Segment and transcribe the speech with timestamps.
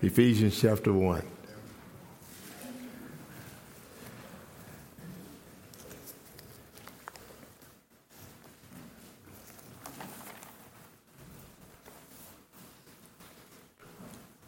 [0.00, 1.22] Ephesians chapter 1.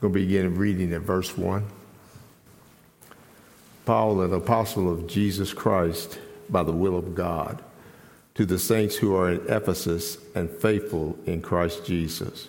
[0.01, 1.67] We'll begin reading at verse 1.
[3.85, 7.63] Paul, an apostle of Jesus Christ by the will of God,
[8.37, 12.49] to the saints who are in Ephesus and faithful in Christ Jesus.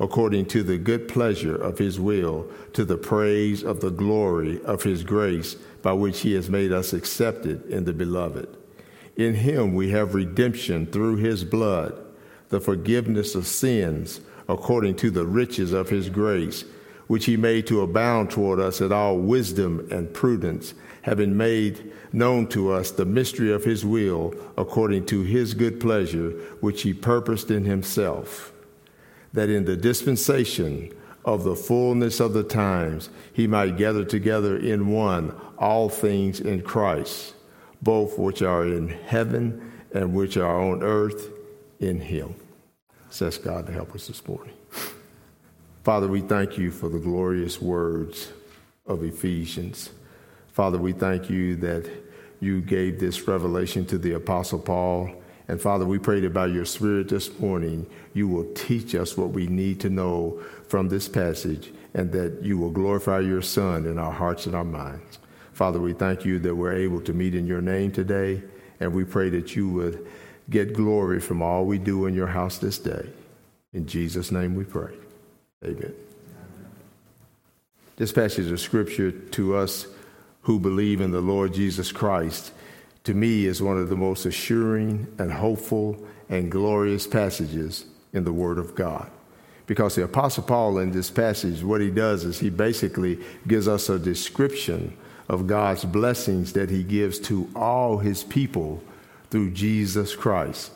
[0.00, 4.82] according to the good pleasure of his will, to the praise of the glory of
[4.82, 8.48] his grace, by which he has made us accepted in the beloved.
[9.16, 11.94] In him we have redemption through his blood,
[12.48, 16.64] the forgiveness of sins, according to the riches of his grace,
[17.06, 22.46] which he made to abound toward us in all wisdom and prudence, having made known
[22.46, 27.50] to us the mystery of his will, according to his good pleasure, which he purposed
[27.50, 28.52] in himself
[29.32, 30.92] that in the dispensation
[31.24, 36.62] of the fullness of the times he might gather together in one all things in
[36.62, 37.34] Christ,
[37.82, 41.30] both which are in heaven and which are on earth
[41.78, 42.34] in him.
[43.10, 44.54] So Says God to help us this morning.
[45.82, 48.32] Father, we thank you for the glorious words
[48.86, 49.90] of Ephesians.
[50.52, 51.90] Father, we thank you that
[52.40, 55.10] you gave this revelation to the Apostle Paul
[55.50, 57.84] and Father, we pray that by your Spirit this morning,
[58.14, 62.56] you will teach us what we need to know from this passage and that you
[62.56, 65.18] will glorify your Son in our hearts and our minds.
[65.52, 68.44] Father, we thank you that we're able to meet in your name today,
[68.78, 70.06] and we pray that you would
[70.48, 73.10] get glory from all we do in your house this day.
[73.72, 74.94] In Jesus' name we pray.
[75.64, 75.92] Amen.
[77.96, 79.88] This passage of scripture to us
[80.42, 82.52] who believe in the Lord Jesus Christ
[83.10, 85.96] to me is one of the most assuring and hopeful
[86.28, 89.10] and glorious passages in the Word of God.
[89.66, 93.18] Because the Apostle Paul, in this passage, what he does is he basically
[93.48, 94.96] gives us a description
[95.28, 98.80] of God's blessings that he gives to all his people
[99.32, 100.70] through Jesus Christ.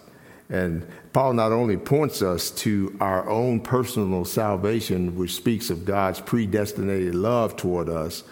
[0.51, 6.19] And Paul not only points us to our own personal salvation, which speaks of God's
[6.19, 8.25] predestinated love toward us,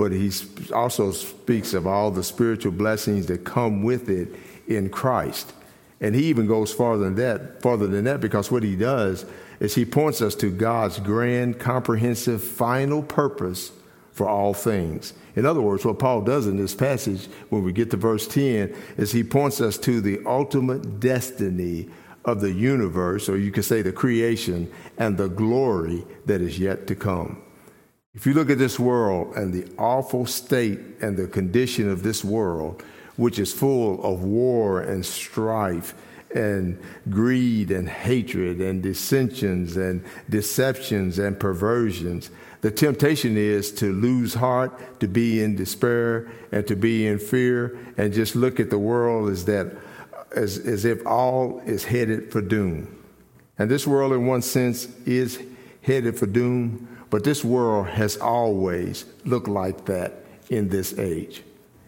[0.00, 0.32] but he
[0.72, 4.28] also speaks of all the spiritual blessings that come with it
[4.66, 5.52] in Christ.
[6.00, 9.26] And he even goes farther than that, farther than that, because what he does
[9.60, 13.72] is he points us to God's grand, comprehensive, final purpose
[14.12, 15.12] for all things.
[15.36, 18.74] In other words, what Paul does in this passage, when we get to verse 10,
[18.96, 21.90] is he points us to the ultimate destiny
[22.24, 26.86] of the universe, or you could say the creation, and the glory that is yet
[26.86, 27.42] to come.
[28.12, 32.24] If you look at this world and the awful state and the condition of this
[32.24, 32.82] world,
[33.16, 35.94] which is full of war and strife
[36.34, 42.30] and greed and hatred and dissensions and deceptions and perversions,
[42.62, 47.78] the temptation is to lose heart, to be in despair, and to be in fear,
[47.96, 49.72] and just look at the world as that
[50.34, 53.04] as, as if all is headed for doom.
[53.56, 55.40] And this world, in one sense, is
[55.82, 61.42] headed for doom but this world has always looked like that in this age.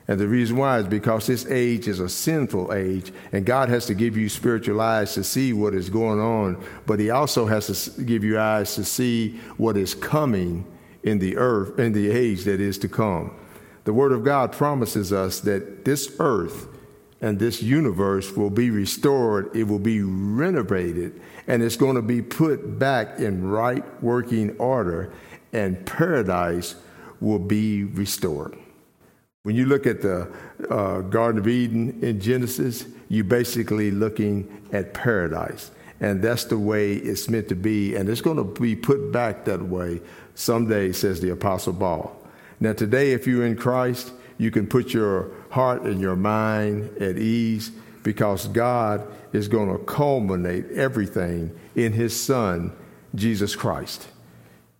[0.08, 3.86] And the reason why is because this age is a sinful age, and God has
[3.86, 7.94] to give you spiritual eyes to see what is going on, but He also has
[7.94, 10.66] to give you eyes to see what is coming
[11.04, 13.34] in the earth, in the age that is to come.
[13.84, 16.66] The Word of God promises us that this earth
[17.22, 22.20] and this universe will be restored, it will be renovated, and it's going to be
[22.20, 25.12] put back in right working order,
[25.52, 26.74] and paradise
[27.20, 28.58] will be restored.
[29.44, 30.32] When you look at the
[30.68, 35.70] uh, Garden of Eden in Genesis, you're basically looking at paradise.
[36.00, 37.94] And that's the way it's meant to be.
[37.94, 40.00] And it's going to be put back that way
[40.34, 42.16] someday, says the Apostle Paul.
[42.58, 44.12] Now, today, if you're in Christ,
[44.42, 47.70] you can put your heart and your mind at ease
[48.02, 52.72] because God is going to culminate everything in His Son,
[53.14, 54.08] Jesus Christ.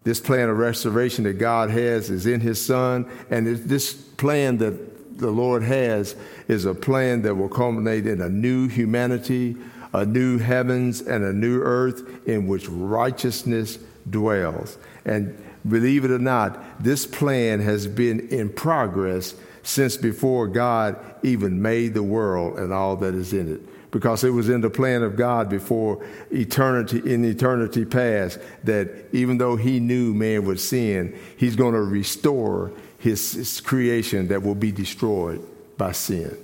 [0.03, 5.19] This plan of restoration that God has is in His Son, and this plan that
[5.19, 6.17] the Lord has
[6.49, 9.55] is a plan that will culminate in a new humanity,
[9.95, 13.79] a new heavens and a new earth in which righteousness
[14.11, 14.77] dwells.
[15.05, 21.63] And believe it or not, this plan has been in progress since before God even
[21.63, 23.91] made the world and all that is in it.
[23.91, 29.37] Because it was in the plan of God before eternity, in eternity past, that even
[29.37, 32.73] though He knew man would sin, He's going to restore
[33.03, 35.45] his, his creation that will be destroyed
[35.77, 36.37] by sin.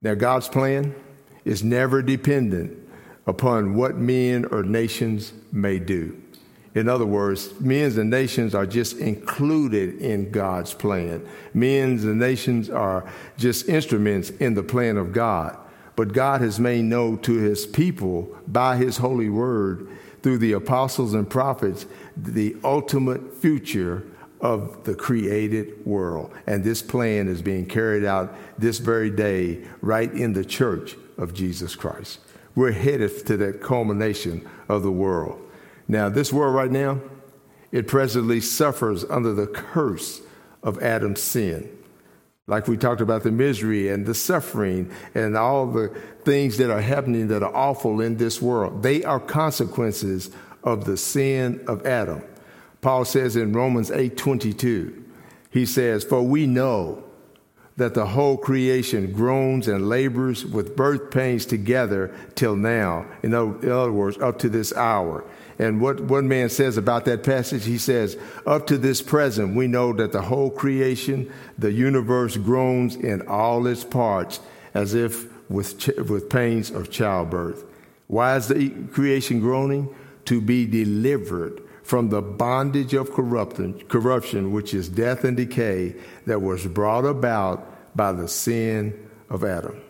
[0.00, 0.94] Now, God's plan
[1.44, 2.78] is never dependent
[3.26, 6.18] upon what men or nations may do.
[6.76, 11.26] In other words, men and nations are just included in God's plan.
[11.54, 15.56] Men and nations are just instruments in the plan of God.
[15.96, 19.88] But God has made known to his people by his holy word
[20.22, 24.06] through the apostles and prophets the ultimate future
[24.42, 26.30] of the created world.
[26.46, 31.32] And this plan is being carried out this very day right in the church of
[31.32, 32.18] Jesus Christ.
[32.54, 35.40] We're headed to that culmination of the world.
[35.88, 37.00] Now, this world right now,
[37.72, 40.22] it presently suffers under the curse
[40.62, 41.70] of Adam's sin.
[42.48, 45.88] Like we talked about the misery and the suffering and all the
[46.24, 48.82] things that are happening that are awful in this world.
[48.82, 50.30] They are consequences
[50.62, 52.22] of the sin of Adam.
[52.80, 54.92] Paul says in Romans 8:22,
[55.50, 57.02] he says, "For we know
[57.76, 63.04] that the whole creation groans and labors with birth pains together till now.
[63.22, 65.24] In other words, up to this hour.
[65.58, 69.66] And what one man says about that passage, he says, Up to this present, we
[69.66, 74.40] know that the whole creation, the universe groans in all its parts
[74.74, 77.64] as if with, ch- with pains of childbirth.
[78.06, 79.94] Why is the creation groaning?
[80.26, 85.94] To be delivered from the bondage of corruption, corruption, which is death and decay,
[86.26, 89.80] that was brought about by the sin of Adam.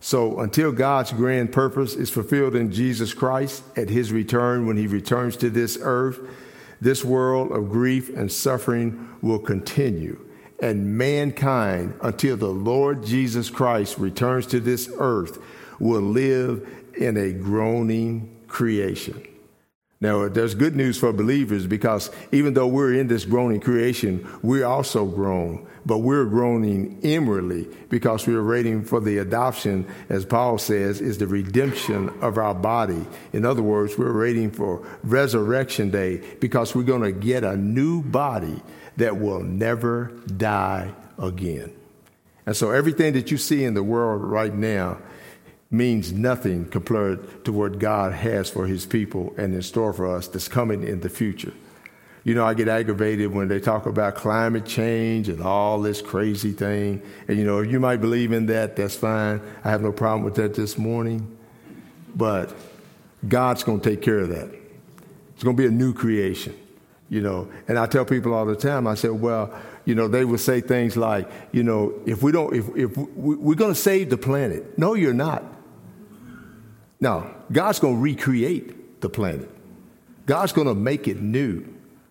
[0.00, 4.86] So until God's grand purpose is fulfilled in Jesus Christ at his return, when he
[4.86, 6.18] returns to this earth,
[6.80, 10.18] this world of grief and suffering will continue.
[10.62, 15.38] And mankind, until the Lord Jesus Christ returns to this earth,
[15.78, 19.26] will live in a groaning creation.
[20.02, 24.64] Now, there's good news for believers because even though we're in this groaning creation, we're
[24.64, 31.02] also grown, but we're groaning inwardly because we're waiting for the adoption, as Paul says,
[31.02, 33.04] is the redemption of our body.
[33.34, 38.02] In other words, we're waiting for resurrection day because we're going to get a new
[38.02, 38.62] body
[38.96, 41.74] that will never die again.
[42.46, 44.96] And so everything that you see in the world right now
[45.70, 50.26] means nothing compared to what God has for his people and in store for us
[50.26, 51.52] that's coming in the future.
[52.24, 56.52] You know, I get aggravated when they talk about climate change and all this crazy
[56.52, 57.00] thing.
[57.28, 59.40] And, you know, you might believe in that, that's fine.
[59.64, 61.38] I have no problem with that this morning.
[62.14, 62.54] But
[63.26, 64.50] God's going to take care of that.
[65.34, 66.54] It's going to be a new creation,
[67.08, 67.48] you know.
[67.68, 70.60] And I tell people all the time, I said, well, you know, they would say
[70.60, 74.18] things like, you know, if we don't, if, if we, we're going to save the
[74.18, 74.76] planet.
[74.76, 75.42] No, you're not.
[77.00, 79.50] Now, God's going to recreate the planet.
[80.26, 81.66] God's going to make it new.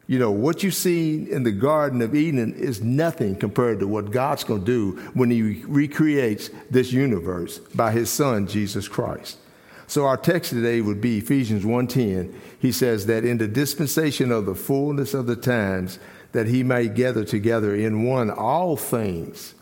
[0.08, 4.10] You know, what you've seen in the Garden of Eden is nothing compared to what
[4.10, 9.38] God's going to do when He recreates this universe by His Son, Jesus Christ.
[9.86, 12.34] So our text today would be Ephesians 1:10.
[12.60, 16.00] He says that in the dispensation of the fullness of the times,
[16.32, 19.56] that he may gather together in one all things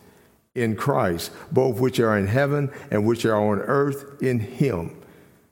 [0.53, 4.97] in Christ, both which are in heaven and which are on earth in him.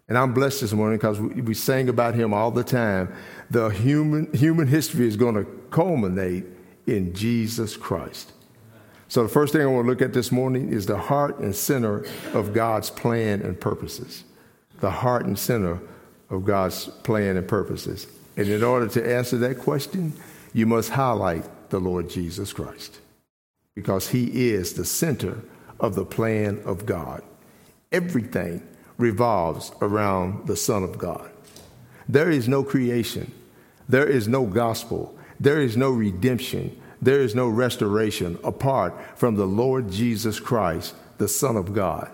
[0.07, 3.13] And I'm blessed this morning because we, we sang about him all the time.
[3.50, 6.45] The human, human history is going to culminate
[6.85, 8.31] in Jesus Christ.
[9.07, 11.55] So, the first thing I want to look at this morning is the heart and
[11.55, 14.24] center of God's plan and purposes.
[14.79, 15.79] The heart and center
[16.29, 18.07] of God's plan and purposes.
[18.38, 20.13] And in order to answer that question,
[20.53, 23.00] you must highlight the Lord Jesus Christ
[23.75, 25.41] because he is the center
[25.79, 27.21] of the plan of God.
[27.91, 28.65] Everything
[28.97, 31.29] revolves around the Son of God.
[32.07, 33.31] There is no creation,
[33.89, 39.45] there is no gospel, there is no redemption, there is no restoration apart from the
[39.45, 42.09] Lord Jesus Christ, the Son of God.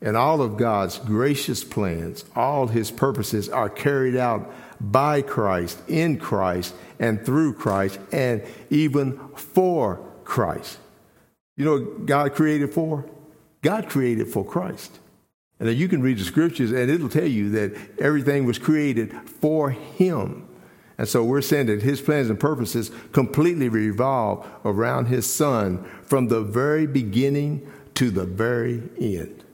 [0.00, 6.18] And all of God's gracious plans, all his purposes are carried out by Christ, in
[6.18, 10.78] Christ, and through Christ, and even for Christ.
[11.56, 13.06] You know God created for?
[13.62, 14.98] God created for Christ.
[15.58, 19.12] And then you can read the scriptures and it'll tell you that everything was created
[19.26, 20.46] for him.
[20.98, 26.28] And so we're saying that his plans and purposes completely revolve around his son from
[26.28, 29.44] the very beginning to the very end.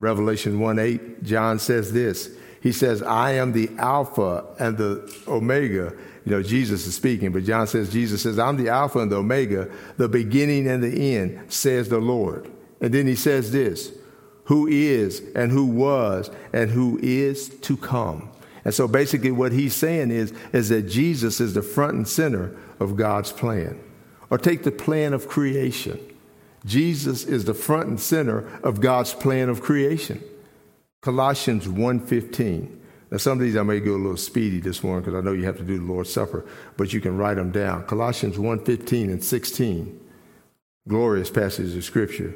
[0.00, 2.30] Revelation 1 8, John says this.
[2.60, 5.94] He says, I am the Alpha and the Omega.
[6.24, 9.16] You know, Jesus is speaking, but John says, Jesus says, I'm the Alpha and the
[9.16, 12.50] Omega, the beginning and the end, says the Lord.
[12.80, 13.92] And then he says this
[14.48, 18.30] who is and who was and who is to come.
[18.64, 22.56] And so basically what he's saying is, is that Jesus is the front and center
[22.80, 23.78] of God's plan.
[24.30, 26.00] Or take the plan of creation.
[26.64, 30.22] Jesus is the front and center of God's plan of creation.
[31.02, 32.74] Colossians 1.15.
[33.10, 35.32] Now, some of these I may go a little speedy this morning because I know
[35.32, 36.46] you have to do the Lord's Supper,
[36.78, 37.84] but you can write them down.
[37.84, 40.00] Colossians 1.15 and 16.
[40.88, 42.34] Glorious passages of Scripture.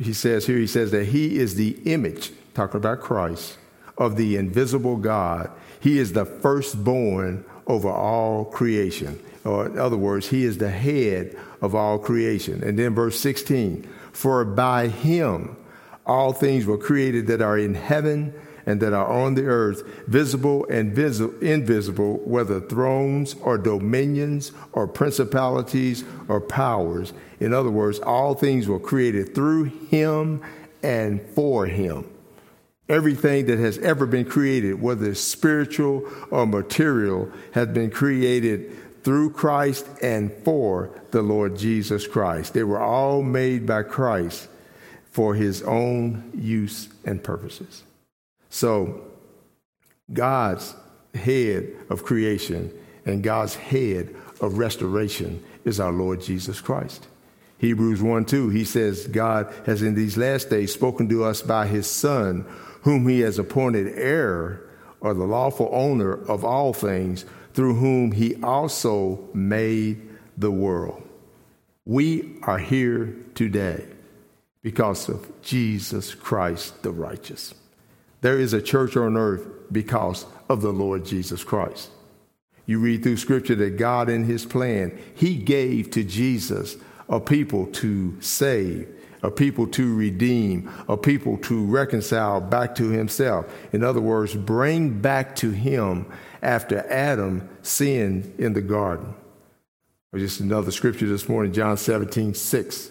[0.00, 3.58] He says here, he says that he is the image, talking about Christ,
[3.96, 5.50] of the invisible God.
[5.80, 9.20] He is the firstborn over all creation.
[9.44, 12.64] Or in other words, he is the head of all creation.
[12.64, 15.56] And then verse 16, for by him
[16.06, 18.34] all things were created that are in heaven
[18.66, 26.04] and that are on the earth, visible and invisible, whether thrones or dominions or principalities
[26.28, 27.12] or powers.
[27.44, 30.40] In other words, all things were created through him
[30.82, 32.10] and for him.
[32.88, 38.72] Everything that has ever been created, whether spiritual or material, has been created
[39.02, 42.54] through Christ and for the Lord Jesus Christ.
[42.54, 44.48] They were all made by Christ
[45.10, 47.82] for his own use and purposes.
[48.48, 49.02] So,
[50.10, 50.74] God's
[51.14, 52.72] head of creation
[53.04, 57.06] and God's head of restoration is our Lord Jesus Christ.
[57.64, 61.66] Hebrews 1 2, he says, God has in these last days spoken to us by
[61.66, 62.44] his Son,
[62.82, 64.60] whom he has appointed heir
[65.00, 71.02] or the lawful owner of all things, through whom he also made the world.
[71.86, 73.86] We are here today
[74.60, 77.54] because of Jesus Christ the righteous.
[78.20, 81.88] There is a church on earth because of the Lord Jesus Christ.
[82.66, 86.76] You read through scripture that God, in his plan, he gave to Jesus
[87.08, 88.88] a people to save,
[89.22, 93.46] a people to redeem, a people to reconcile back to himself.
[93.72, 96.06] In other words, bring back to him
[96.42, 99.14] after Adam sinned in the garden.
[100.14, 102.90] Just another scripture this morning, John 17, 6.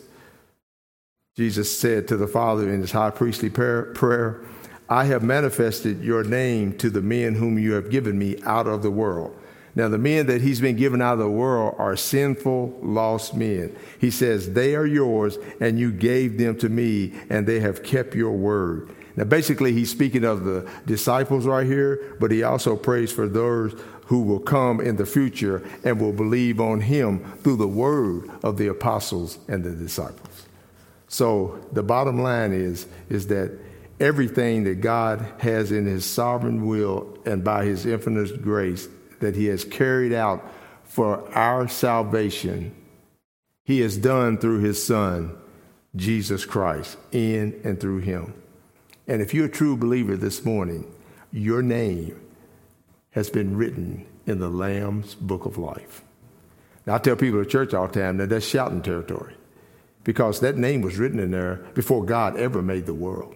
[1.37, 4.41] Jesus said to the Father in his high priestly prayer,
[4.89, 8.83] I have manifested your name to the men whom you have given me out of
[8.83, 9.35] the world.
[9.75, 13.75] Now, the men that he's been given out of the world are sinful, lost men.
[13.99, 18.13] He says, They are yours, and you gave them to me, and they have kept
[18.13, 18.89] your word.
[19.15, 23.79] Now, basically, he's speaking of the disciples right here, but he also prays for those
[24.05, 28.57] who will come in the future and will believe on him through the word of
[28.57, 30.47] the apostles and the disciples.
[31.07, 33.57] So, the bottom line is, is that
[33.99, 38.87] everything that God has in his sovereign will and by his infinite grace
[39.23, 40.43] that he has carried out
[40.83, 42.75] for our salvation,
[43.63, 45.35] he has done through his son,
[45.95, 48.33] Jesus Christ, in and through him.
[49.07, 50.85] And if you're a true believer this morning,
[51.31, 52.19] your name
[53.11, 56.03] has been written in the Lamb's book of life.
[56.85, 59.35] Now, I tell people at church all the time that that's shouting territory
[60.03, 63.35] because that name was written in there before God ever made the world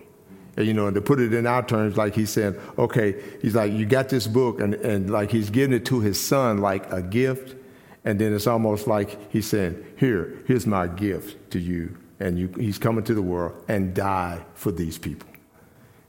[0.57, 3.71] you know, and to put it in our terms, like he's saying, okay, he's like,
[3.71, 7.01] you got this book, and, and like he's giving it to his son like a
[7.01, 7.55] gift.
[8.03, 11.97] And then it's almost like he's saying, here, here's my gift to you.
[12.19, 15.29] And you, he's coming to the world and die for these people.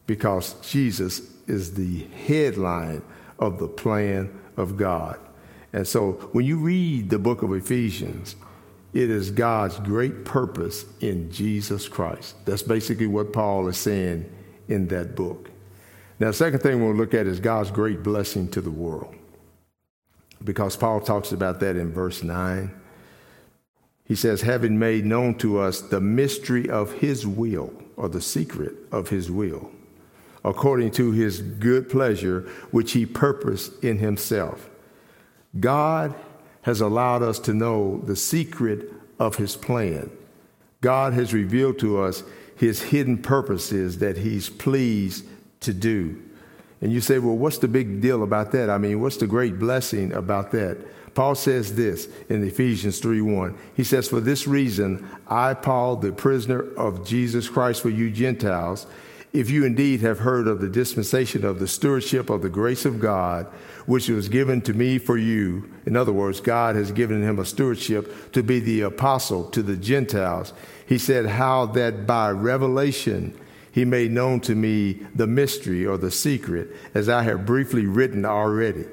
[0.07, 3.03] Because Jesus is the headline
[3.39, 5.19] of the plan of God.
[5.73, 8.37] And so when you read the book of Ephesians,
[8.95, 12.37] it is God's great purpose in Jesus Christ.
[12.47, 14.33] That's basically what Paul is saying
[14.69, 15.51] in that book.
[16.21, 19.15] Now, second thing we'll look at is God's great blessing to the world.
[20.45, 22.71] Because Paul talks about that in verse 9.
[24.05, 28.75] He says, having made known to us the mystery of his will, or the secret
[28.91, 29.71] of his will,
[30.45, 34.71] according to his good pleasure, which he purposed in himself.
[35.59, 36.15] God
[36.63, 40.11] has allowed us to know the secret of his plan.
[40.81, 42.23] God has revealed to us
[42.59, 45.25] his hidden purposes that he's pleased
[45.61, 46.21] to do.
[46.81, 48.71] And you say, well, what's the big deal about that?
[48.71, 50.79] I mean, what's the great blessing about that?
[51.15, 53.57] Paul says this in Ephesians 3:1.
[53.75, 58.87] He says, For this reason, I, Paul, the prisoner of Jesus Christ for you Gentiles,
[59.33, 63.01] if you indeed have heard of the dispensation of the stewardship of the grace of
[63.01, 63.47] God,
[63.87, 65.69] which was given to me for you.
[65.87, 69.77] In other words, God has given him a stewardship to be the apostle to the
[69.77, 70.53] Gentiles.
[70.89, 73.39] He said, How that by revelation
[73.71, 78.25] he made known to me the mystery or the secret, as I have briefly written
[78.25, 78.87] already.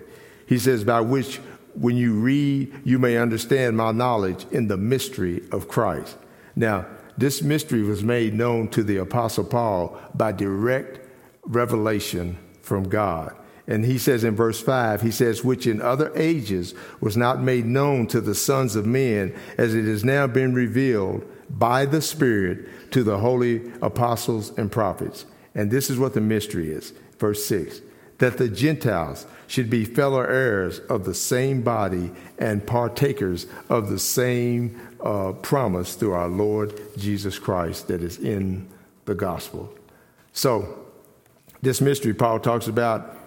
[0.46, 1.38] He says, by which
[1.74, 6.18] when you read, you may understand my knowledge in the mystery of Christ.
[6.56, 6.86] Now,
[7.18, 11.00] this mystery was made known to the Apostle Paul by direct
[11.44, 13.34] revelation from God.
[13.68, 17.66] And he says in verse 5, he says, which in other ages was not made
[17.66, 22.92] known to the sons of men, as it has now been revealed by the Spirit
[22.92, 25.25] to the holy apostles and prophets.
[25.54, 26.94] And this is what the mystery is.
[27.20, 27.82] Verse 6
[28.18, 34.00] that the Gentiles should be fellow heirs of the same body and partakers of the
[34.00, 38.68] same uh, promise through our Lord Jesus Christ that is in
[39.06, 39.74] the gospel.
[40.32, 40.80] So,
[41.62, 43.18] this mystery Paul talks about,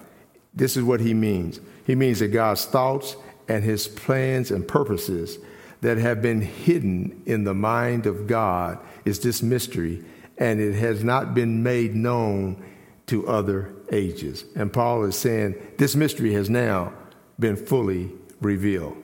[0.55, 1.61] this is what he means.
[1.85, 3.17] He means that God's thoughts
[3.49, 5.39] and his plans and purposes
[5.81, 10.05] that have been hidden in the mind of God is this mystery,
[10.37, 12.63] and it has not been made known
[13.07, 14.45] to other ages.
[14.55, 16.93] And Paul is saying this mystery has now
[17.39, 18.97] been fully revealed.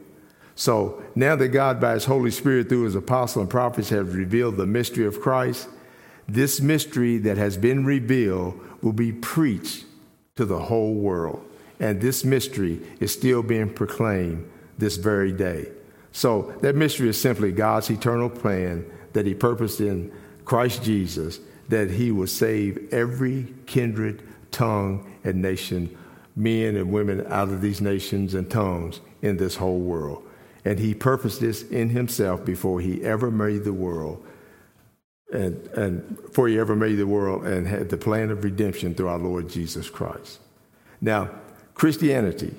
[0.56, 4.56] So now that God, by his Holy Spirit, through his apostles and prophets, has revealed
[4.56, 5.68] the mystery of Christ,
[6.28, 9.84] this mystery that has been revealed will be preached
[10.36, 11.44] to the whole world.
[11.80, 15.68] And this mystery is still being proclaimed this very day.
[16.14, 20.12] So that mystery is simply God's eternal plan that he purposed in
[20.44, 25.97] Christ Jesus that he would save every kindred, tongue, and nation,
[26.37, 30.23] men and women out of these nations and tongues in this whole world.
[30.64, 34.25] And he purposed this in himself before he ever made the world.
[35.33, 39.09] And, and before he ever made the world and had the plan of redemption through
[39.09, 40.38] our Lord Jesus Christ.
[41.00, 41.30] Now,
[41.75, 42.54] Christianity,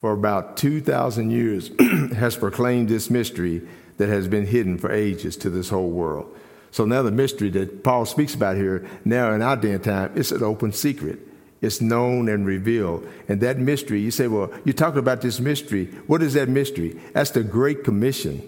[0.00, 1.70] for about 2,000 years,
[2.16, 3.62] has proclaimed this mystery
[3.98, 6.34] that has been hidden for ages to this whole world.
[6.70, 10.12] So now the mystery that Paul speaks about here, now in our day and time,
[10.14, 11.18] it's an open secret.
[11.60, 13.06] It's known and revealed.
[13.28, 15.86] And that mystery, you say, well, you're talking about this mystery.
[16.06, 16.98] What is that mystery?
[17.12, 18.42] That's the Great Commission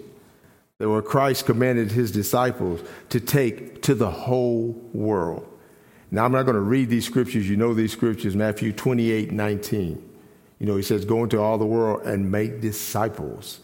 [0.79, 5.47] that where Christ commanded his disciples to take to the whole world.
[6.09, 7.47] Now, I'm not going to read these scriptures.
[7.47, 10.12] You know these scriptures, Matthew 28 19.
[10.63, 13.59] You know, he says, Go into all the world and make disciples.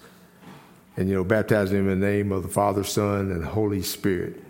[0.97, 4.43] And, you know, baptize them in the name of the Father, Son, and Holy Spirit.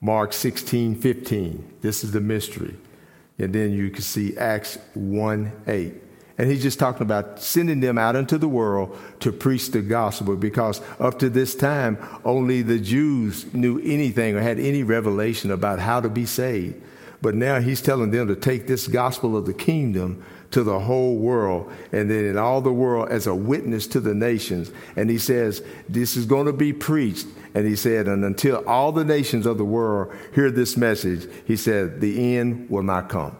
[0.00, 1.78] Mark 16, 15.
[1.80, 2.76] This is the mystery.
[3.40, 5.94] And then you can see Acts 1, 8.
[6.38, 10.36] And he's just talking about sending them out into the world to preach the gospel
[10.36, 15.80] because up to this time, only the Jews knew anything or had any revelation about
[15.80, 16.80] how to be saved.
[17.20, 21.16] But now he's telling them to take this gospel of the kingdom to the whole
[21.16, 24.70] world and then in all the world as a witness to the nations.
[24.96, 27.26] And he says, This is going to be preached.
[27.54, 31.56] And he said, And until all the nations of the world hear this message, he
[31.56, 33.36] said, the end will not come.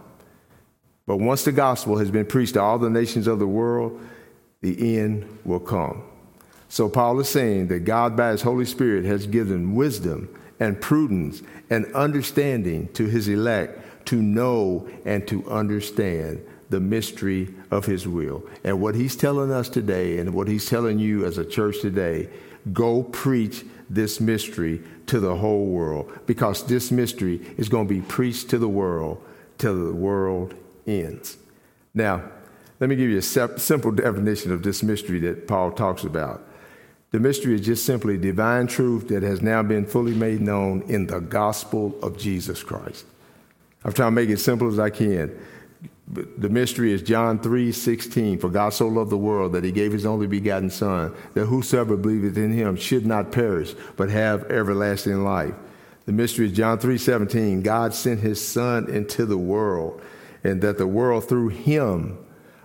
[1.06, 4.00] But once the gospel has been preached to all the nations of the world,
[4.60, 6.02] the end will come.
[6.68, 11.42] So Paul is saying that God, by his Holy Spirit, has given wisdom and prudence
[11.68, 18.42] and understanding to his elect to know and to understand the mystery of his will.
[18.64, 22.30] And what he's telling us today, and what he's telling you as a church today,
[22.72, 28.00] go preach this mystery to the whole world because this mystery is going to be
[28.00, 29.22] preached to the world
[29.58, 30.54] till the world
[30.86, 31.36] ends.
[31.92, 32.22] Now,
[32.80, 36.42] let me give you a simple definition of this mystery that Paul talks about.
[37.10, 41.06] The mystery is just simply divine truth that has now been fully made known in
[41.06, 43.04] the gospel of Jesus Christ.
[43.84, 45.38] I'm trying to make it simple as I can
[46.08, 48.38] the mystery is John 3 16.
[48.38, 51.96] For God so loved the world that he gave his only begotten Son, that whosoever
[51.96, 55.54] believeth in him should not perish, but have everlasting life.
[56.04, 57.62] The mystery is John 3 17.
[57.62, 60.02] God sent his Son into the world,
[60.42, 62.18] and that the world through him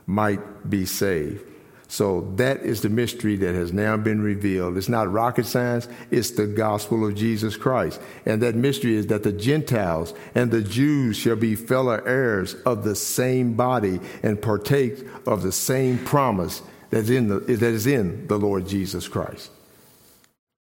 [0.08, 1.47] might be saved.
[1.90, 4.78] So that is the mystery that has now been revealed.
[4.78, 8.02] It's not rocket science, it's the gospel of Jesus Christ.
[8.26, 12.84] And that mystery is that the Gentiles and the Jews shall be fellow heirs of
[12.84, 17.88] the same body and partake of the same promise that is in the, that is
[17.88, 19.52] in the Lord Jesus Christ.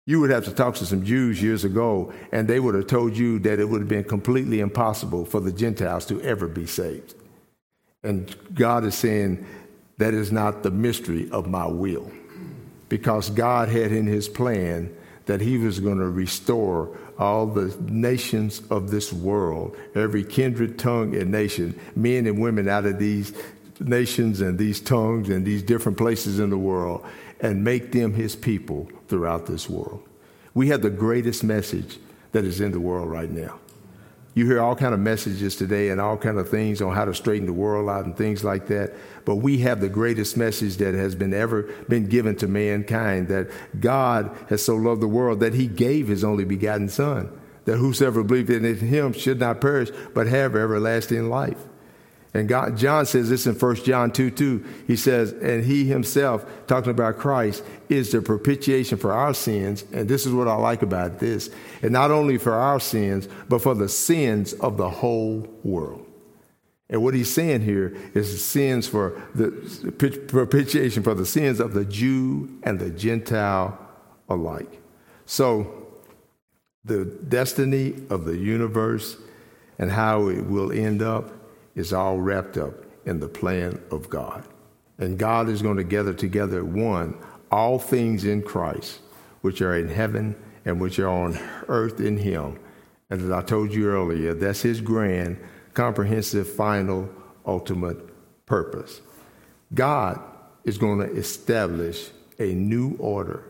[0.05, 3.15] You would have to talk to some Jews years ago, and they would have told
[3.15, 7.13] you that it would have been completely impossible for the Gentiles to ever be saved.
[8.01, 9.45] And God is saying,
[9.99, 12.11] that is not the mystery of my will.
[12.87, 14.93] Because God had in his plan
[15.27, 21.15] that he was going to restore all the nations of this world, every kindred, tongue,
[21.15, 23.31] and nation, men and women out of these
[23.79, 27.05] nations and these tongues and these different places in the world,
[27.41, 30.01] and make them his people throughout this world.
[30.53, 31.99] We have the greatest message
[32.31, 33.59] that is in the world right now.
[34.39, 37.13] You hear all kind of messages today and all kind of things on how to
[37.13, 38.93] straighten the world out and things like that.
[39.25, 43.51] But we have the greatest message that has been ever been given to mankind that
[43.79, 47.29] God has so loved the world that he gave his only begotten son,
[47.65, 51.59] that whosoever believed in him should not perish, but have everlasting life.
[52.33, 54.65] And God, John says this in 1 John 2 2.
[54.85, 59.83] He says, and he himself, talking about Christ, is the propitiation for our sins.
[59.91, 61.49] And this is what I like about this.
[61.81, 66.05] And not only for our sins, but for the sins of the whole world.
[66.91, 69.51] And what he's saying here is the sins for the
[70.27, 73.77] propitiation for the sins of the Jew and the Gentile
[74.27, 74.81] alike.
[75.25, 75.75] So,
[76.83, 79.17] the destiny of the universe
[79.77, 81.38] and how it will end up
[81.75, 82.73] is all wrapped up
[83.05, 84.43] in the plan of God.
[84.97, 87.17] And God is going to gather together one,
[87.51, 88.99] all things in Christ,
[89.41, 92.59] which are in heaven and which are on earth in Him.
[93.09, 95.39] And as I told you earlier, that's His grand,
[95.73, 97.09] comprehensive, final,
[97.45, 97.97] ultimate
[98.45, 99.01] purpose.
[99.73, 100.19] God
[100.63, 103.45] is going to establish a new order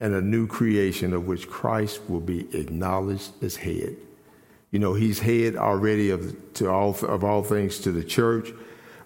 [0.00, 3.96] and a new creation of which Christ will be acknowledged as head.
[4.70, 8.50] You know, he's head already of, to all, of all things to the church.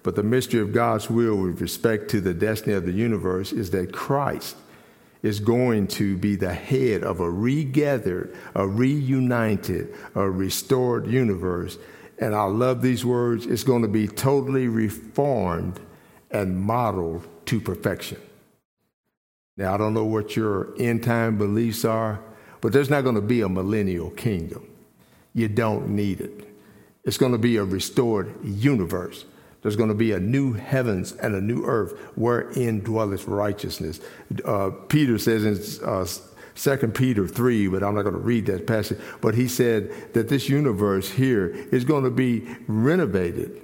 [0.02, 3.70] But the mystery of God's will with respect to the destiny of the universe is
[3.70, 4.56] that Christ
[5.22, 11.78] is going to be the head of a regathered, a reunited, a restored universe.
[12.18, 13.46] And I love these words.
[13.46, 15.78] It's going to be totally reformed
[16.32, 18.18] and modeled to perfection.
[19.56, 22.20] Now, I don't know what your end time beliefs are,
[22.60, 24.71] but there's not going to be a millennial kingdom
[25.34, 26.48] you don't need it.
[27.04, 29.24] It's going to be a restored universe.
[29.62, 34.00] There's going to be a new heavens and a new earth wherein dwelleth righteousness.
[34.44, 36.06] Uh, Peter says in uh,
[36.54, 40.28] 2 Peter 3, but I'm not going to read that passage, but he said that
[40.28, 43.62] this universe here is going to be renovated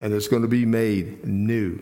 [0.00, 1.80] and it's going to be made new.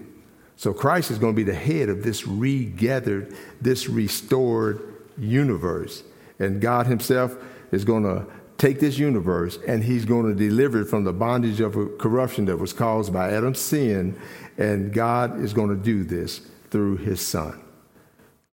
[0.57, 6.03] So Christ is going to be the head of this regathered, this restored universe.
[6.39, 7.37] And God Himself
[7.73, 8.27] is going to
[8.59, 12.57] take this universe and he's going to deliver it from the bondage of corruption that
[12.57, 14.19] was caused by Adam's sin.
[14.59, 16.41] And God is going to do this
[16.71, 17.63] through his son.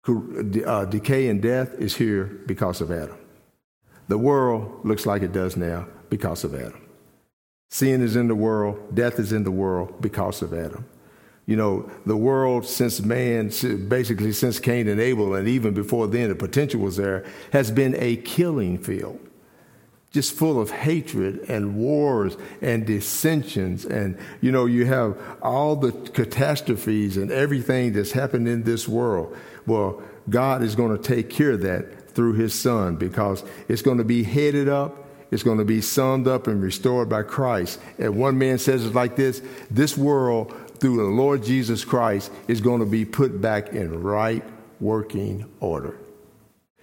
[0.08, 3.18] Uh, decay and death is here because of Adam.
[4.08, 6.86] The world looks like it does now because of Adam.
[7.68, 10.84] Sin is in the world, death is in the world because of Adam.
[11.46, 13.52] You know, the world since man,
[13.88, 17.94] basically since Cain and Abel, and even before then, the potential was there, has been
[17.98, 19.20] a killing field
[20.12, 23.84] just full of hatred and wars and dissensions.
[23.84, 29.36] And, you know, you have all the catastrophes and everything that's happened in this world.
[29.66, 33.98] Well, God is going to take care of that through his son because it's going
[33.98, 34.96] to be headed up.
[35.30, 37.78] It's going to be summed up and restored by Christ.
[37.98, 42.60] And one man says it like this this world, through the Lord Jesus Christ, is
[42.60, 44.42] going to be put back in right
[44.80, 45.99] working order.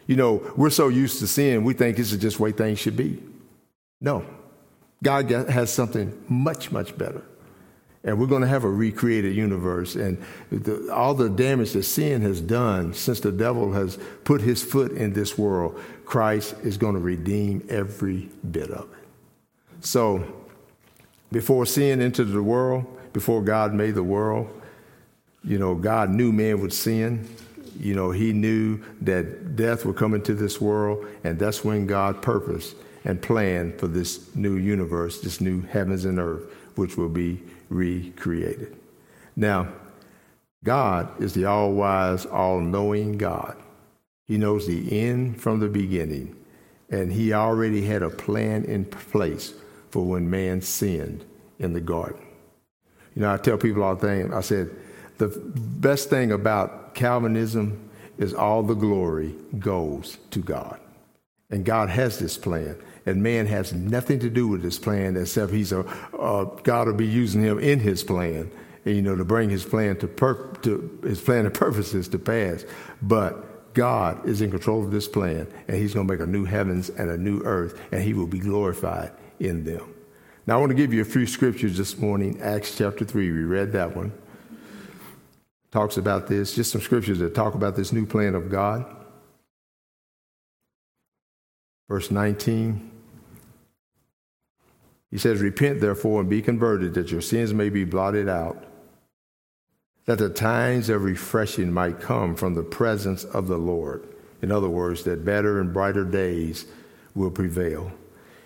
[0.07, 2.79] You know, we're so used to sin, we think this is just the way things
[2.79, 3.21] should be.
[3.99, 4.25] No,
[5.03, 7.23] God has something much, much better.
[8.03, 9.95] And we're going to have a recreated universe.
[9.95, 14.63] And the, all the damage that sin has done since the devil has put his
[14.63, 19.07] foot in this world, Christ is going to redeem every bit of it.
[19.81, 20.23] So,
[21.31, 24.47] before sin entered the world, before God made the world,
[25.43, 27.27] you know, God knew man would sin.
[27.79, 32.21] You know, he knew that death would come into this world, and that's when God
[32.21, 36.43] purposed and planned for this new universe, this new heavens and earth,
[36.75, 38.75] which will be recreated.
[39.35, 39.69] Now,
[40.63, 43.55] God is the all wise, all knowing God.
[44.25, 46.35] He knows the end from the beginning,
[46.89, 49.53] and He already had a plan in place
[49.89, 51.23] for when man sinned
[51.59, 52.21] in the garden.
[53.15, 54.69] You know, I tell people all the time, I said,
[55.17, 60.79] the best thing about Calvinism is all the glory goes to God.
[61.51, 62.75] And God has this plan.
[63.05, 65.83] And man has nothing to do with this plan except he's a,
[66.63, 68.51] God will be using him in his plan,
[68.83, 70.07] and, you know, to bring his plan to,
[70.63, 72.65] to his plan and purposes to pass.
[73.01, 76.45] But God is in control of this plan, and he's going to make a new
[76.45, 79.93] heavens and a new earth, and he will be glorified in them.
[80.47, 82.41] Now, I want to give you a few scriptures this morning.
[82.41, 84.11] Acts chapter 3, we read that one
[85.71, 88.85] talks about this, just some scriptures that talk about this new plan of God.
[91.89, 92.91] Verse 19.
[95.11, 98.63] He says, Repent therefore and be converted, that your sins may be blotted out,
[100.05, 104.07] that the times of refreshing might come from the presence of the Lord.
[104.41, 106.65] In other words, that better and brighter days
[107.15, 107.91] will prevail.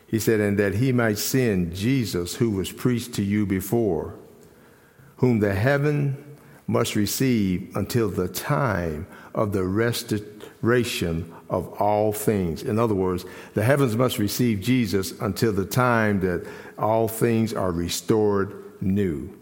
[0.07, 4.15] He said, And that he might send Jesus, who was preached to you before,
[5.17, 6.30] whom the heaven
[6.71, 9.05] must receive until the time
[9.35, 12.63] of the restoration of all things.
[12.63, 17.73] In other words, the heavens must receive Jesus until the time that all things are
[17.73, 19.37] restored new.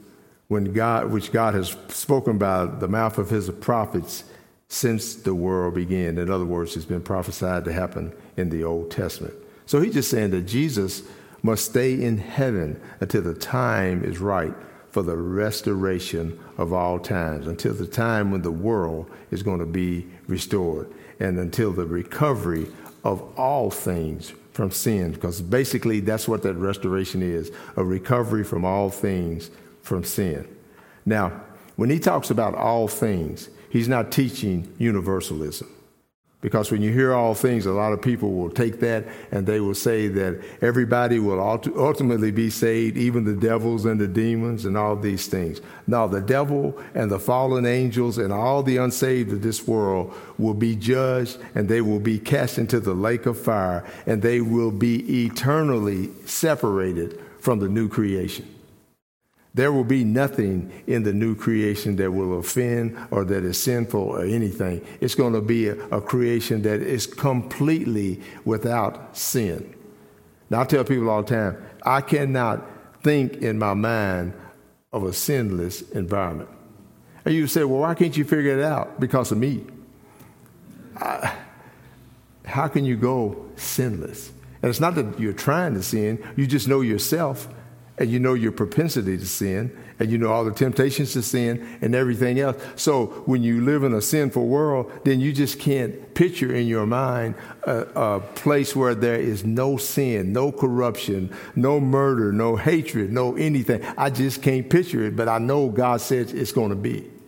[0.48, 4.24] When God, which God has spoken by the mouth of his prophets
[4.68, 6.18] since the world began.
[6.18, 9.36] In other words, it's been prophesied to happen in the Old Testament.
[9.68, 11.04] So he's just saying that Jesus
[11.44, 14.56] must stay in heaven until the time is right
[14.91, 19.65] for the restoration of all times, until the time when the world is going to
[19.65, 22.67] be restored, and until the recovery
[23.04, 28.65] of all things from sin, because basically that's what that restoration is a recovery from
[28.65, 29.49] all things
[29.82, 30.47] from sin.
[31.06, 31.41] Now,
[31.75, 35.67] when he talks about all things, he's not teaching universalism.
[36.41, 39.60] Because when you hear all things, a lot of people will take that and they
[39.60, 44.78] will say that everybody will ultimately be saved, even the devils and the demons and
[44.78, 45.60] all these things.
[45.86, 50.54] Now, the devil and the fallen angels and all the unsaved of this world will
[50.54, 54.71] be judged and they will be cast into the lake of fire and they will
[54.71, 58.47] be eternally separated from the new creation.
[59.54, 64.02] There will be nothing in the new creation that will offend or that is sinful
[64.02, 64.86] or anything.
[65.02, 69.76] It's going to be a, a creation that is completely without sin.
[70.50, 72.66] Now, I tell people all the time, I cannot
[73.02, 74.34] think in my mind
[74.92, 76.50] of a sinless environment.
[77.26, 79.00] And you say, well, why can't you figure it out?
[79.00, 79.66] Because of me.
[80.98, 81.36] I,
[82.46, 84.32] how can you go sinless?
[84.62, 87.48] And it's not that you're trying to sin, you just know yourself
[88.00, 91.78] and you know your propensity to sin, and you know all the temptations to sin
[91.82, 92.56] and everything else.
[92.76, 96.86] So when you live in a sinful world, then you just can't picture in your
[96.86, 103.12] mind a, a place where there is no sin, no corruption, no murder, no hatred,
[103.12, 103.84] no anything.
[103.98, 107.18] I just can't picture it, but I know God says it's going to be.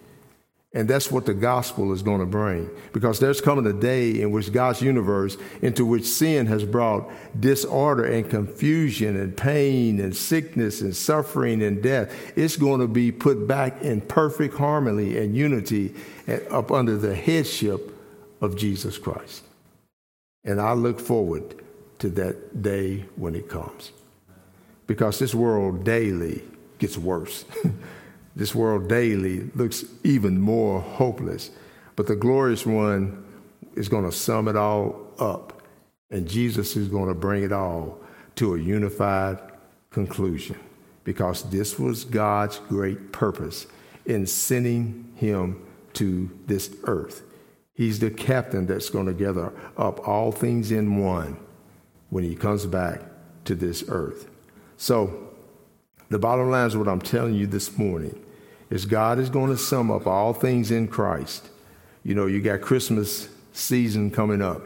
[0.73, 2.69] And that's what the gospel is going to bring.
[2.93, 8.05] Because there's coming a day in which God's universe, into which sin has brought disorder
[8.05, 13.47] and confusion and pain and sickness and suffering and death, it's going to be put
[13.47, 15.93] back in perfect harmony and unity
[16.49, 17.93] up under the headship
[18.39, 19.43] of Jesus Christ.
[20.45, 21.53] And I look forward
[21.99, 23.91] to that day when it comes.
[24.87, 26.43] Because this world daily
[26.79, 27.43] gets worse.
[28.35, 31.51] This world daily looks even more hopeless.
[31.95, 33.25] But the glorious one
[33.75, 35.61] is going to sum it all up,
[36.09, 37.99] and Jesus is going to bring it all
[38.35, 39.39] to a unified
[39.89, 40.57] conclusion
[41.03, 43.67] because this was God's great purpose
[44.05, 45.61] in sending him
[45.93, 47.23] to this earth.
[47.73, 51.37] He's the captain that's going to gather up all things in one
[52.09, 53.01] when he comes back
[53.45, 54.29] to this earth.
[54.77, 55.30] So,
[56.11, 58.21] the bottom line is what I'm telling you this morning
[58.69, 61.49] is God is going to sum up all things in Christ.
[62.03, 64.61] You know, you got Christmas season coming up,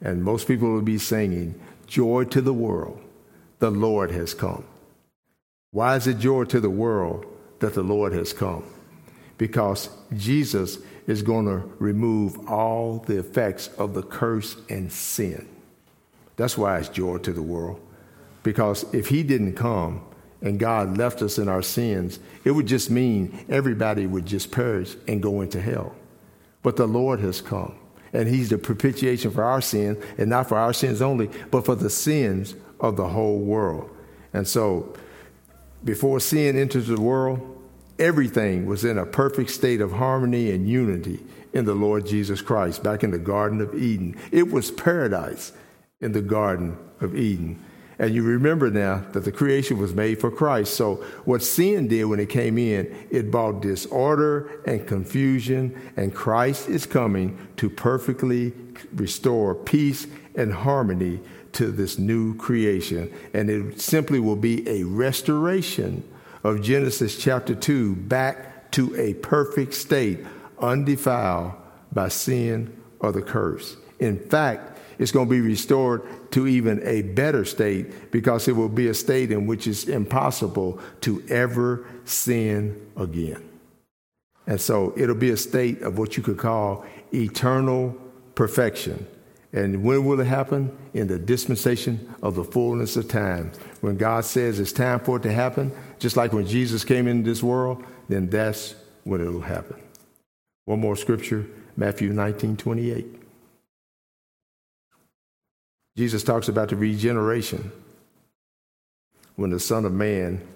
[0.00, 3.02] and most people will be singing, Joy to the world,
[3.58, 4.64] the Lord has come.
[5.72, 7.26] Why is it joy to the world
[7.58, 8.64] that the Lord has come?
[9.36, 15.46] Because Jesus is going to remove all the effects of the curse and sin.
[16.36, 17.78] That's why it's joy to the world.
[18.42, 20.02] Because if he didn't come,
[20.42, 24.96] and God left us in our sins, it would just mean everybody would just perish
[25.06, 25.94] and go into hell.
[26.62, 27.76] But the Lord has come,
[28.12, 31.76] and He's the propitiation for our sin, and not for our sins only, but for
[31.76, 33.88] the sins of the whole world.
[34.32, 34.94] And so,
[35.84, 37.40] before sin entered the world,
[37.98, 41.20] everything was in a perfect state of harmony and unity
[41.52, 44.16] in the Lord Jesus Christ back in the Garden of Eden.
[44.30, 45.52] It was paradise
[46.00, 47.62] in the Garden of Eden.
[47.98, 50.74] And you remember now that the creation was made for Christ.
[50.74, 56.68] So, what sin did when it came in, it brought disorder and confusion, and Christ
[56.68, 58.52] is coming to perfectly
[58.94, 61.20] restore peace and harmony
[61.52, 63.12] to this new creation.
[63.34, 66.02] And it simply will be a restoration
[66.44, 70.20] of Genesis chapter 2 back to a perfect state,
[70.58, 71.52] undefiled
[71.92, 73.76] by sin or the curse.
[73.98, 74.71] In fact,
[75.02, 78.94] it's going to be restored to even a better state because it will be a
[78.94, 83.42] state in which it's impossible to ever sin again.
[84.46, 87.96] And so it'll be a state of what you could call eternal
[88.36, 89.06] perfection.
[89.52, 90.76] And when will it happen?
[90.94, 93.50] In the dispensation of the fullness of time.
[93.80, 97.28] When God says it's time for it to happen, just like when Jesus came into
[97.28, 99.82] this world, then that's when it'll happen.
[100.64, 101.44] One more scripture,
[101.76, 103.21] Matthew 19 28.
[105.96, 107.70] Jesus talks about the regeneration
[109.36, 110.46] when the Son of Man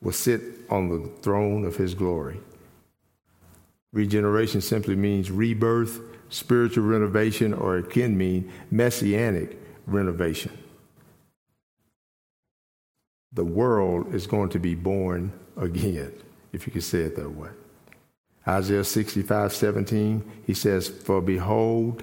[0.00, 2.40] will sit on the throne of his glory.
[3.92, 10.56] Regeneration simply means rebirth, spiritual renovation, or it can mean messianic renovation.
[13.32, 16.12] The world is going to be born again,
[16.52, 17.50] if you can say it that way.
[18.48, 22.02] Isaiah 65, 17, he says, For behold,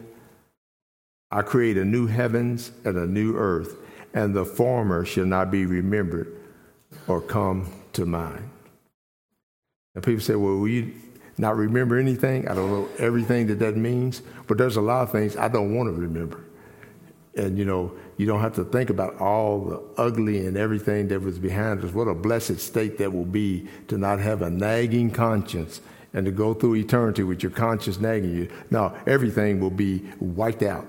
[1.34, 3.76] I create a new heavens and a new earth,
[4.14, 6.32] and the former shall not be remembered
[7.08, 8.48] or come to mind.
[9.96, 10.94] And people say, Well, will you
[11.40, 12.48] not remember anything?
[12.48, 15.74] I don't know everything that that means, but there's a lot of things I don't
[15.74, 16.44] want to remember.
[17.36, 21.20] And, you know, you don't have to think about all the ugly and everything that
[21.20, 21.94] was behind us.
[21.94, 25.82] What a blessed state that will be to not have a nagging conscience
[26.14, 28.52] and to go through eternity with your conscience nagging you.
[28.70, 30.86] Now, everything will be wiped out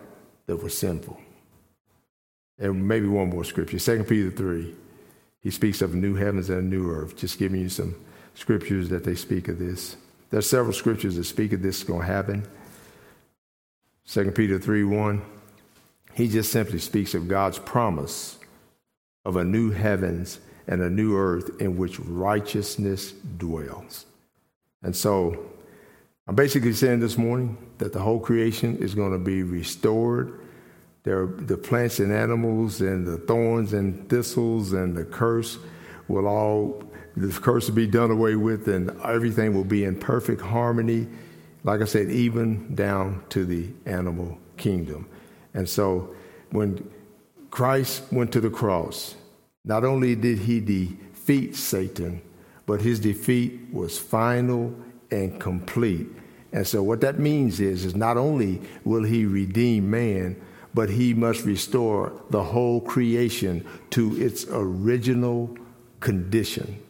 [0.46, 1.20] that was sinful.
[2.58, 3.78] And maybe one more scripture.
[3.78, 4.74] 2 Peter 3.
[5.40, 7.16] He speaks of new heavens and a new earth.
[7.16, 7.94] Just giving you some
[8.34, 9.96] scriptures that they speak of this.
[10.30, 12.46] There are several scriptures that speak of this going to happen.
[14.08, 15.22] 2 Peter 3 1.
[16.14, 18.38] He just simply speaks of God's promise
[19.24, 24.06] of a new heavens and a new earth in which righteousness dwells.
[24.82, 25.46] And so
[26.26, 30.40] I'm basically saying this morning that the whole creation is going to be restored.
[31.02, 35.58] There, the plants and animals and the thorns and thistles and the curse
[36.08, 36.82] will all,
[37.14, 41.06] the curse will be done away with and everything will be in perfect harmony.
[41.62, 45.06] Like I said, even down to the animal kingdom.
[45.52, 46.14] And so
[46.52, 46.90] when
[47.50, 49.14] Christ went to the cross,
[49.62, 52.22] not only did he defeat Satan,
[52.64, 54.74] but his defeat was final
[55.14, 56.06] and complete.
[56.52, 60.40] And so what that means is, is not only will he redeem man,
[60.72, 65.56] but he must restore the whole creation to its original
[66.00, 66.80] condition.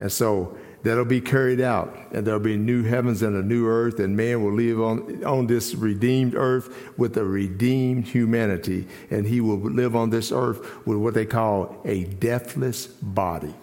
[0.00, 4.00] And so that'll be carried out, and there'll be new heavens and a new earth,
[4.00, 9.42] and man will live on, on this redeemed earth with a redeemed humanity, and he
[9.42, 13.54] will live on this earth with what they call a deathless body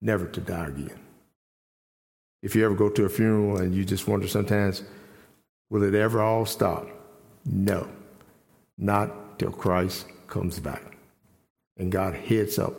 [0.00, 1.03] never to die again.
[2.44, 4.82] If you ever go to a funeral and you just wonder sometimes,
[5.70, 6.86] will it ever all stop?
[7.46, 7.88] No,
[8.76, 10.98] not till Christ comes back.
[11.78, 12.74] And God hits up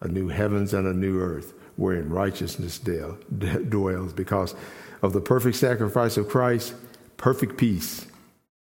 [0.00, 4.54] a new heavens and a new earth wherein righteousness dwells because
[5.02, 6.72] of the perfect sacrifice of Christ,
[7.18, 8.06] perfect peace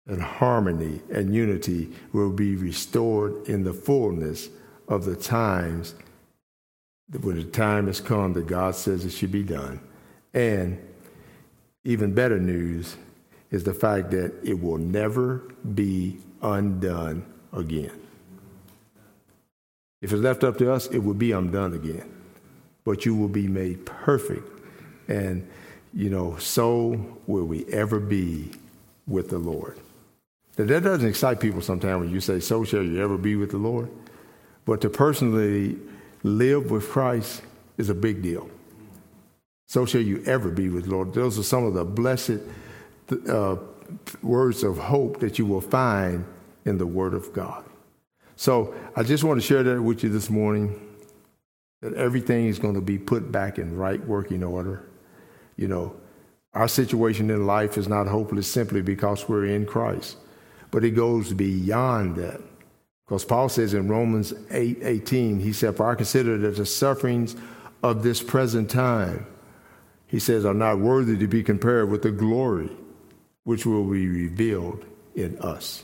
[0.06, 4.50] and harmony and unity will be restored in the fullness
[4.86, 5.96] of the times
[7.22, 9.80] when the time has come that God says it should be done.
[10.34, 10.78] And
[11.84, 12.96] even better news
[13.50, 15.38] is the fact that it will never
[15.74, 17.92] be undone again.
[20.02, 22.10] If it's left up to us, it will be undone again.
[22.84, 24.46] But you will be made perfect.
[25.08, 25.48] And,
[25.94, 28.50] you know, so will we ever be
[29.06, 29.78] with the Lord.
[30.58, 33.50] Now, that doesn't excite people sometimes when you say, So shall you ever be with
[33.50, 33.90] the Lord.
[34.64, 35.78] But to personally
[36.22, 37.42] live with Christ
[37.76, 38.48] is a big deal.
[39.66, 41.14] So shall you ever be with Lord.
[41.14, 42.40] Those are some of the blessed
[43.28, 43.56] uh,
[44.22, 46.24] words of hope that you will find
[46.64, 47.64] in the Word of God.
[48.36, 50.80] So I just want to share that with you this morning
[51.80, 54.88] that everything is going to be put back in right working order.
[55.56, 55.96] You know,
[56.54, 60.16] our situation in life is not hopeless simply because we're in Christ,
[60.70, 62.40] but it goes beyond that.
[63.06, 67.36] Because Paul says in Romans 8 18, he said, For I consider that the sufferings
[67.82, 69.26] of this present time,
[70.14, 72.70] he says, are not worthy to be compared with the glory
[73.42, 74.84] which will be revealed
[75.16, 75.82] in us.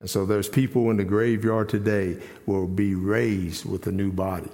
[0.00, 4.50] And so there's people in the graveyard today will be raised with a new body.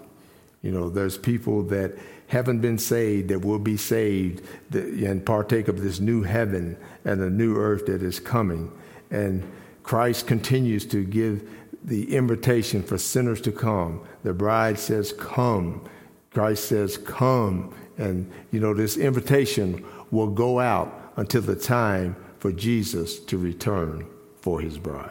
[0.60, 5.80] You know, there's people that haven't been saved that will be saved and partake of
[5.80, 6.76] this new heaven
[7.06, 8.70] and the new earth that is coming.
[9.10, 9.50] And
[9.82, 11.48] Christ continues to give
[11.82, 14.02] the invitation for sinners to come.
[14.24, 15.88] The bride says, Come.
[16.34, 17.74] Christ says, Come.
[17.98, 24.06] And, you know, this invitation will go out until the time for Jesus to return
[24.40, 25.10] for his bride.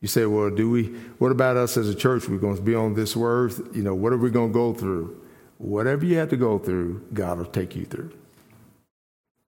[0.00, 0.84] You say, well, do we,
[1.18, 2.28] what about us as a church?
[2.28, 3.60] We're going to be on this earth.
[3.74, 5.20] You know, what are we going to go through?
[5.58, 8.12] Whatever you have to go through, God will take you through.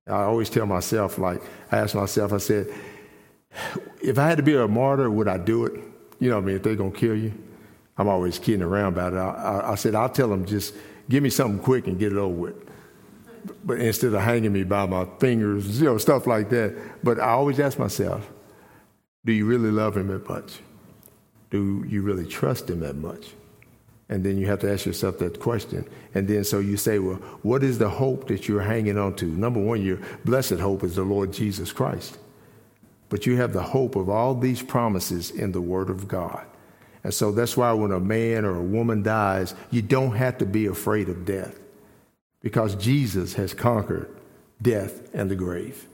[0.06, 2.68] I always tell myself, like, I ask myself, I said,
[4.00, 5.80] if I had to be a martyr, would I do it?
[6.20, 6.56] You know I mean?
[6.56, 7.32] If they're going to kill you.
[7.98, 9.16] I'm always kidding around about it.
[9.16, 10.74] I, I, I, said, I'll tell them just
[11.08, 12.54] give me something quick and get it over with.
[13.64, 16.74] But instead of hanging me by my fingers, you know, stuff like that.
[17.04, 18.28] But I always ask myself,
[19.24, 20.60] do you really love him that much?
[21.50, 23.28] Do you really trust him that much?
[24.08, 25.84] And then you have to ask yourself that question.
[26.14, 29.26] And then so you say, well, what is the hope that you're hanging on to?
[29.26, 32.18] Number one, your blessed hope is the Lord Jesus Christ.
[33.08, 36.46] But you have the hope of all these promises in the Word of God.
[37.06, 40.44] And so that's why when a man or a woman dies, you don't have to
[40.44, 41.56] be afraid of death
[42.40, 44.10] because Jesus has conquered
[44.60, 45.86] death and the grave.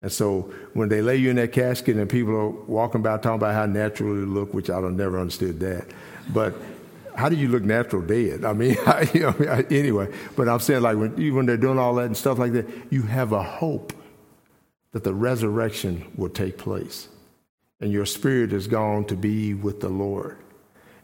[0.00, 3.36] And so when they lay you in that casket and people are walking about talking
[3.36, 5.88] about how natural you look, which I don't never understood that,
[6.32, 6.54] but
[7.14, 8.46] how do you look natural dead?
[8.46, 11.94] I mean, I, you know, anyway, but I'm saying like when, when they're doing all
[11.96, 13.92] that and stuff like that, you have a hope
[14.92, 17.08] that the resurrection will take place
[17.80, 20.38] and your spirit is gone to be with the Lord.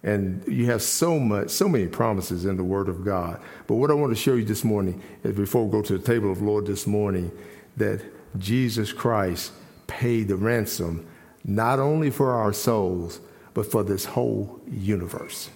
[0.03, 3.41] And you have so much, so many promises in the Word of God.
[3.67, 6.05] But what I want to show you this morning is before we go to the
[6.05, 7.33] table of Lord this morning,
[7.79, 8.03] that
[8.39, 9.53] Jesus Christ
[9.87, 11.07] paid the ransom
[11.45, 13.21] not only for our souls,
[13.55, 15.49] but for this whole universe.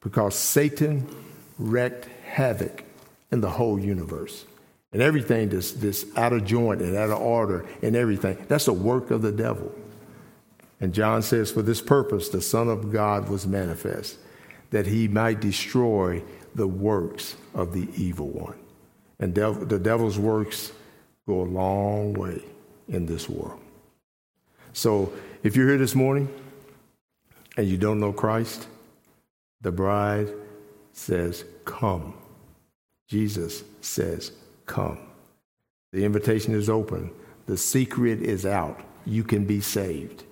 [0.00, 1.06] Because Satan
[1.58, 2.84] wreaked havoc
[3.30, 4.44] in the whole universe.
[4.92, 8.72] And everything that's, that's out of joint and out of order and everything, that's a
[8.72, 9.74] work of the devil.
[10.80, 14.18] And John says, For this purpose the Son of God was manifest,
[14.70, 16.22] that he might destroy
[16.54, 18.58] the works of the evil one.
[19.18, 20.72] And dev- the devil's works
[21.26, 22.42] go a long way
[22.88, 23.60] in this world.
[24.72, 25.12] So
[25.42, 26.28] if you're here this morning
[27.56, 28.66] and you don't know Christ,
[29.60, 30.28] the bride
[30.92, 32.14] says, Come.
[33.08, 34.32] Jesus says,
[34.66, 34.98] Come.
[35.92, 37.10] The invitation is open.
[37.46, 38.80] The secret is out.
[39.06, 40.24] You can be saved.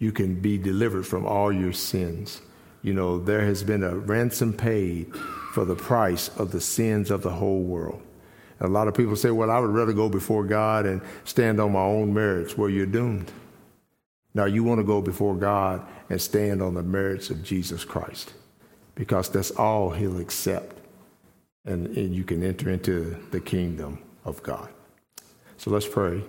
[0.00, 2.40] You can be delivered from all your sins.
[2.82, 5.14] You know, there has been a ransom paid
[5.52, 8.02] for the price of the sins of the whole world.
[8.60, 11.72] A lot of people say, well, I would rather go before God and stand on
[11.72, 12.56] my own merits.
[12.56, 13.30] Well, you're doomed.
[14.34, 18.32] Now, you want to go before God and stand on the merits of Jesus Christ
[18.94, 20.76] because that's all He'll accept.
[21.66, 24.68] And, and you can enter into the kingdom of God.
[25.58, 26.22] So let's pray.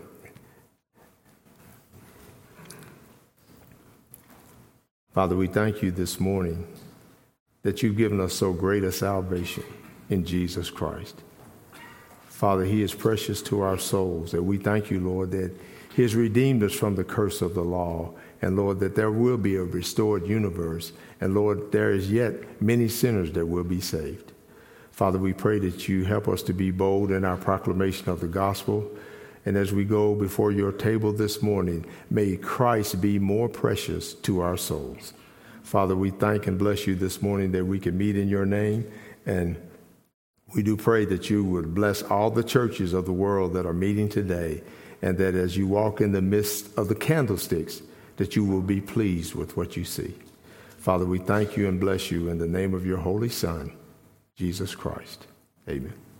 [5.13, 6.65] Father, we thank you this morning
[7.63, 9.65] that you've given us so great a salvation
[10.09, 11.21] in Jesus Christ.
[12.27, 14.33] Father, He is precious to our souls.
[14.33, 15.51] And we thank you, Lord, that
[15.93, 18.13] He has redeemed us from the curse of the law.
[18.41, 20.93] And Lord, that there will be a restored universe.
[21.19, 24.31] And Lord, there is yet many sinners that will be saved.
[24.91, 28.27] Father, we pray that you help us to be bold in our proclamation of the
[28.27, 28.89] gospel.
[29.45, 34.41] And as we go before your table this morning, may Christ be more precious to
[34.41, 35.13] our souls.
[35.63, 38.91] Father, we thank and bless you this morning that we can meet in your name
[39.25, 39.57] and
[40.53, 43.73] we do pray that you would bless all the churches of the world that are
[43.73, 44.61] meeting today,
[45.01, 47.81] and that as you walk in the midst of the candlesticks,
[48.17, 50.13] that you will be pleased with what you see.
[50.77, 53.71] Father, we thank you and bless you in the name of your Holy Son,
[54.35, 55.25] Jesus Christ.
[55.69, 56.10] Amen.